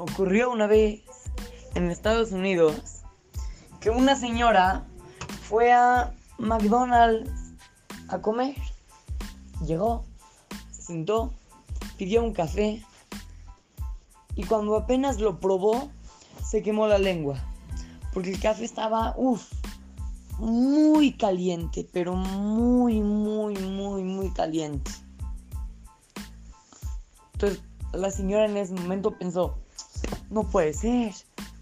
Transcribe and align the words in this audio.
ocurrió 0.00 0.50
una 0.50 0.66
vez 0.66 1.02
en 1.74 1.90
Estados 1.90 2.32
Unidos 2.32 3.02
que 3.80 3.90
una 3.90 4.16
señora 4.16 4.86
fue 5.42 5.72
a 5.72 6.14
McDonald's 6.38 7.30
a 8.08 8.20
comer. 8.20 8.56
Llegó, 9.66 10.04
se 10.70 10.82
sentó, 10.82 11.34
pidió 11.98 12.22
un 12.22 12.32
café 12.32 12.82
y 14.34 14.44
cuando 14.44 14.74
apenas 14.76 15.20
lo 15.20 15.38
probó 15.38 15.90
se 16.42 16.62
quemó 16.62 16.86
la 16.86 16.98
lengua 16.98 17.36
porque 18.14 18.30
el 18.30 18.40
café 18.40 18.64
estaba, 18.64 19.14
uff, 19.18 19.52
muy 20.38 21.12
caliente, 21.12 21.86
pero 21.92 22.16
muy, 22.16 23.02
muy, 23.02 23.54
muy, 23.54 24.02
muy 24.02 24.30
caliente. 24.30 24.90
Entonces 27.34 27.62
la 27.92 28.10
señora 28.10 28.46
en 28.46 28.56
ese 28.56 28.72
momento 28.72 29.16
pensó, 29.18 29.58
no 30.30 30.44
puede 30.44 30.72
ser, 30.72 31.12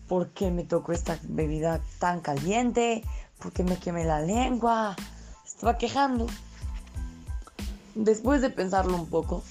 ¿por 0.07 0.29
qué 0.31 0.51
me 0.51 0.65
tocó 0.65 0.93
esta 0.93 1.19
bebida 1.25 1.81
tan 1.99 2.21
caliente? 2.21 3.03
¿Por 3.39 3.53
qué 3.53 3.65
me 3.65 3.77
quemé 3.79 4.05
la 4.05 4.21
lengua? 4.21 4.95
Estaba 5.45 5.79
quejando. 5.79 6.27
Después 7.95 8.43
de 8.43 8.51
pensarlo 8.51 8.95
un 8.95 9.07
poco, 9.07 9.43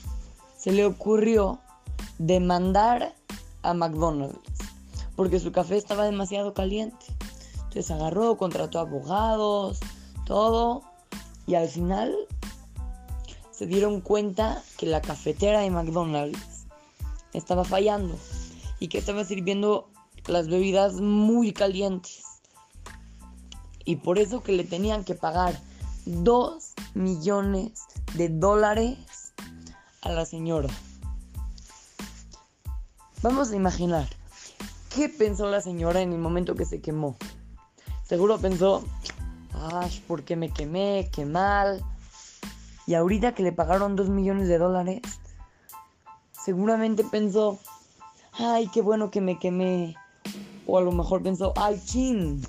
se 0.57 0.71
le 0.71 0.85
ocurrió 0.85 1.59
demandar 2.19 3.13
a 3.63 3.73
McDonald's 3.73 4.39
porque 5.17 5.39
su 5.39 5.51
café 5.51 5.77
estaba 5.77 6.05
demasiado 6.05 6.53
caliente. 6.53 7.05
Entonces 7.55 7.91
agarró, 7.91 8.37
contrató 8.37 8.79
abogados, 8.79 9.79
todo, 10.25 10.83
y 11.47 11.55
al 11.55 11.67
final 11.67 12.15
se 13.51 13.65
dieron 13.65 13.99
cuenta 13.99 14.63
que 14.77 14.85
la 14.85 15.01
cafetera 15.01 15.61
de 15.61 15.71
McDonald's 15.71 16.67
estaba 17.33 17.65
fallando 17.65 18.15
y 18.79 18.87
que 18.87 18.97
estaba 18.97 19.23
sirviendo 19.23 19.89
las 20.27 20.47
bebidas 20.47 20.95
muy 20.95 21.53
calientes. 21.53 22.23
Y 23.85 23.97
por 23.97 24.19
eso 24.19 24.43
que 24.43 24.51
le 24.51 24.63
tenían 24.63 25.03
que 25.03 25.15
pagar 25.15 25.59
2 26.05 26.73
millones 26.93 27.83
de 28.15 28.29
dólares 28.29 28.97
a 30.01 30.09
la 30.09 30.25
señora. 30.25 30.69
Vamos 33.21 33.51
a 33.51 33.55
imaginar, 33.55 34.07
¿qué 34.93 35.09
pensó 35.09 35.49
la 35.49 35.61
señora 35.61 36.01
en 36.01 36.13
el 36.13 36.19
momento 36.19 36.55
que 36.55 36.65
se 36.65 36.81
quemó? 36.81 37.17
Seguro 38.03 38.37
pensó, 38.37 38.85
ay, 39.53 40.03
¿por 40.07 40.23
qué 40.23 40.35
me 40.35 40.51
quemé? 40.51 41.09
Qué 41.11 41.25
mal. 41.25 41.83
Y 42.85 42.93
ahorita 42.93 43.33
que 43.33 43.43
le 43.43 43.51
pagaron 43.51 43.95
2 43.95 44.09
millones 44.09 44.47
de 44.47 44.57
dólares, 44.57 45.01
seguramente 46.31 47.03
pensó, 47.03 47.59
ay, 48.39 48.67
qué 48.67 48.81
bueno 48.81 49.11
que 49.11 49.21
me 49.21 49.39
quemé. 49.39 49.95
O 50.65 50.77
a 50.77 50.81
lo 50.81 50.91
mejor 50.91 51.23
pensó, 51.23 51.53
ay, 51.55 51.81
chin, 51.85 52.41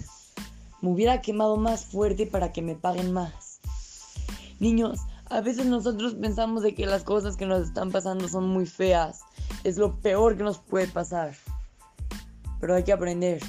me 0.81 0.91
hubiera 0.91 1.21
quemado 1.21 1.57
más 1.57 1.85
fuerte 1.85 2.27
para 2.27 2.53
que 2.53 2.63
me 2.63 2.75
paguen 2.75 3.13
más. 3.13 3.61
Niños, 4.61 5.01
a 5.31 5.41
veces 5.41 5.67
nosotros 5.67 6.15
pensamos 6.15 6.63
de 6.63 6.75
que 6.75 6.87
las 6.87 7.05
cosas 7.05 7.37
que 7.37 7.47
nos 7.47 7.69
están 7.69 7.93
pasando 7.93 8.29
son 8.29 8.49
muy 8.49 8.67
feas. 8.67 9.21
Es 9.65 9.77
lo 9.77 9.97
peor 10.01 10.37
que 10.37 10.43
nos 10.43 10.59
puede 10.59 10.89
pasar. 10.89 11.35
Pero 12.61 12.75
hay 12.75 12.83
que 12.83 12.93
aprender 12.93 13.41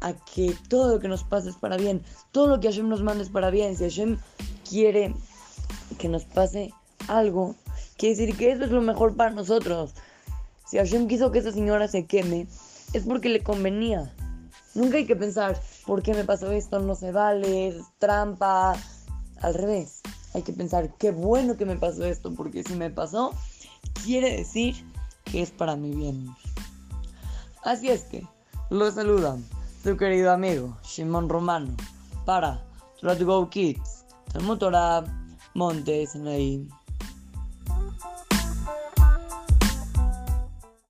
a 0.00 0.12
que 0.12 0.56
todo 0.68 0.94
lo 0.94 1.00
que 1.00 1.08
nos 1.08 1.24
pase 1.24 1.50
es 1.50 1.56
para 1.56 1.76
bien. 1.76 2.02
Todo 2.32 2.48
lo 2.48 2.60
que 2.60 2.68
Hashem 2.68 2.88
nos 2.88 3.02
manda 3.02 3.22
es 3.22 3.30
para 3.30 3.50
bien. 3.50 3.76
Si 3.76 3.84
Hashem 3.84 4.18
quiere 4.68 5.14
que 5.98 6.08
nos 6.08 6.24
pase 6.24 6.72
algo, 7.06 7.54
quiere 7.96 8.16
decir 8.16 8.36
que 8.36 8.50
eso 8.50 8.64
es 8.64 8.70
lo 8.70 8.80
mejor 8.80 9.14
para 9.14 9.30
nosotros. 9.30 9.94
Si 10.64 10.78
Hashem 10.78 11.08
quiso 11.08 11.30
que 11.30 11.38
esa 11.38 11.52
señora 11.52 11.88
se 11.88 12.06
queme, 12.06 12.46
es 12.92 13.02
porque 13.04 13.28
le 13.28 13.42
convenía. 13.42 14.14
Nunca 14.74 14.96
hay 14.96 15.06
que 15.06 15.16
pensar, 15.16 15.60
¿por 15.86 16.02
qué 16.02 16.14
me 16.14 16.24
pasó 16.24 16.50
esto? 16.50 16.80
No 16.80 16.94
se 16.94 17.12
vale, 17.12 17.80
trampa. 17.98 18.74
Al 19.40 19.54
revés, 19.54 20.00
hay 20.32 20.42
que 20.42 20.52
pensar, 20.52 20.94
qué 20.98 21.10
bueno 21.10 21.56
que 21.56 21.66
me 21.66 21.76
pasó 21.76 22.04
esto, 22.04 22.34
porque 22.34 22.62
si 22.62 22.74
me 22.74 22.90
pasó, 22.90 23.32
quiere 24.04 24.36
decir 24.36 24.74
que 25.24 25.42
es 25.42 25.50
para 25.50 25.76
mi 25.76 25.94
bien. 25.94 26.28
Así 27.62 27.88
es 27.88 28.02
que, 28.02 28.26
lo 28.70 28.90
saludan 28.90 29.44
su 29.82 29.96
querido 29.96 30.32
amigo 30.32 30.76
Shimon 30.82 31.28
Romano 31.28 31.76
para 32.24 32.64
Try 33.00 33.18
to 33.18 33.26
Go 33.26 33.50
Kids, 33.50 34.06
Talmud 34.32 34.58
Torah, 34.58 35.04
Montes 35.54 36.16
ahí. 36.16 36.66